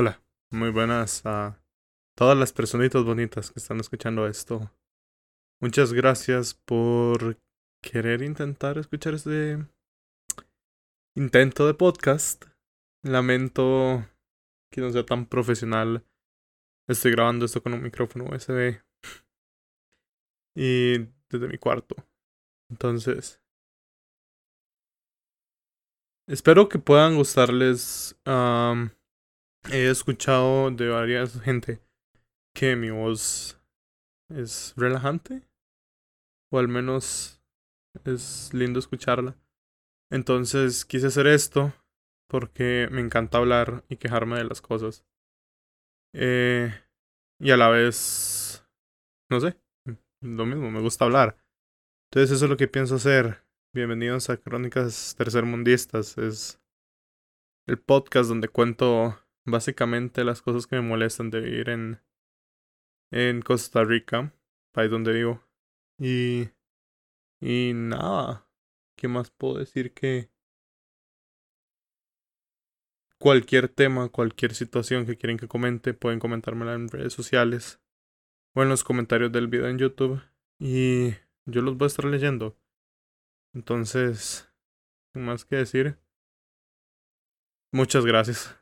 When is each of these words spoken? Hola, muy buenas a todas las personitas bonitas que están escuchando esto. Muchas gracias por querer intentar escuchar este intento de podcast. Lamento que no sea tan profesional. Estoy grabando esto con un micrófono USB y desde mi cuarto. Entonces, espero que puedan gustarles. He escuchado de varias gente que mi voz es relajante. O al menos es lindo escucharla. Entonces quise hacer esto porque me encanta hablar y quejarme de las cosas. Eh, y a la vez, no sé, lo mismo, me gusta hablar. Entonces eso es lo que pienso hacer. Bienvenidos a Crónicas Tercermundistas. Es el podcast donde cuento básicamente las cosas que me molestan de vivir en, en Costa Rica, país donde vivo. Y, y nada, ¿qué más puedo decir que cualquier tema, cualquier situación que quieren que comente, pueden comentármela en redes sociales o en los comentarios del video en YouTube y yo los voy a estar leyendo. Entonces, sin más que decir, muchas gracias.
Hola, 0.00 0.22
muy 0.52 0.70
buenas 0.70 1.26
a 1.26 1.60
todas 2.16 2.38
las 2.38 2.52
personitas 2.52 3.02
bonitas 3.02 3.50
que 3.50 3.58
están 3.58 3.80
escuchando 3.80 4.28
esto. 4.28 4.70
Muchas 5.60 5.92
gracias 5.92 6.54
por 6.54 7.36
querer 7.82 8.22
intentar 8.22 8.78
escuchar 8.78 9.14
este 9.14 9.58
intento 11.16 11.66
de 11.66 11.74
podcast. 11.74 12.44
Lamento 13.02 14.06
que 14.72 14.82
no 14.82 14.92
sea 14.92 15.04
tan 15.04 15.26
profesional. 15.26 16.06
Estoy 16.88 17.10
grabando 17.10 17.44
esto 17.46 17.60
con 17.60 17.74
un 17.74 17.82
micrófono 17.82 18.26
USB 18.26 18.80
y 20.56 20.98
desde 21.28 21.48
mi 21.48 21.58
cuarto. 21.58 21.96
Entonces, 22.70 23.42
espero 26.28 26.68
que 26.68 26.78
puedan 26.78 27.16
gustarles. 27.16 28.16
He 29.64 29.88
escuchado 29.90 30.70
de 30.70 30.88
varias 30.88 31.40
gente 31.40 31.80
que 32.54 32.76
mi 32.76 32.90
voz 32.90 33.60
es 34.30 34.74
relajante. 34.76 35.42
O 36.50 36.58
al 36.58 36.68
menos 36.68 37.42
es 38.04 38.52
lindo 38.54 38.78
escucharla. 38.78 39.36
Entonces 40.10 40.84
quise 40.84 41.08
hacer 41.08 41.26
esto 41.26 41.74
porque 42.28 42.88
me 42.90 43.00
encanta 43.00 43.38
hablar 43.38 43.84
y 43.88 43.96
quejarme 43.96 44.38
de 44.38 44.44
las 44.44 44.62
cosas. 44.62 45.04
Eh, 46.14 46.72
y 47.38 47.50
a 47.50 47.56
la 47.56 47.68
vez, 47.68 48.66
no 49.30 49.40
sé, 49.40 49.60
lo 50.22 50.46
mismo, 50.46 50.70
me 50.70 50.80
gusta 50.80 51.04
hablar. 51.04 51.36
Entonces 52.10 52.36
eso 52.36 52.46
es 52.46 52.50
lo 52.50 52.56
que 52.56 52.68
pienso 52.68 52.94
hacer. 52.94 53.44
Bienvenidos 53.74 54.30
a 54.30 54.38
Crónicas 54.38 55.14
Tercermundistas. 55.16 56.16
Es 56.16 56.60
el 57.66 57.78
podcast 57.78 58.30
donde 58.30 58.48
cuento 58.48 59.18
básicamente 59.50 60.24
las 60.24 60.42
cosas 60.42 60.66
que 60.66 60.76
me 60.76 60.82
molestan 60.82 61.30
de 61.30 61.40
vivir 61.40 61.68
en, 61.70 62.00
en 63.10 63.42
Costa 63.42 63.84
Rica, 63.84 64.32
país 64.72 64.90
donde 64.90 65.12
vivo. 65.12 65.42
Y, 65.98 66.48
y 67.40 67.72
nada, 67.74 68.48
¿qué 68.96 69.08
más 69.08 69.30
puedo 69.30 69.58
decir 69.58 69.92
que 69.92 70.30
cualquier 73.18 73.68
tema, 73.68 74.08
cualquier 74.08 74.54
situación 74.54 75.06
que 75.06 75.16
quieren 75.16 75.38
que 75.38 75.48
comente, 75.48 75.94
pueden 75.94 76.20
comentármela 76.20 76.74
en 76.74 76.88
redes 76.88 77.12
sociales 77.12 77.80
o 78.54 78.62
en 78.62 78.68
los 78.68 78.84
comentarios 78.84 79.32
del 79.32 79.48
video 79.48 79.68
en 79.68 79.78
YouTube 79.78 80.22
y 80.58 81.10
yo 81.46 81.62
los 81.62 81.76
voy 81.76 81.86
a 81.86 81.88
estar 81.88 82.04
leyendo. 82.04 82.56
Entonces, 83.54 84.52
sin 85.12 85.24
más 85.24 85.44
que 85.44 85.56
decir, 85.56 85.98
muchas 87.72 88.04
gracias. 88.04 88.58